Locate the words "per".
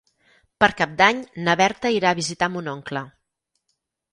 0.63-0.69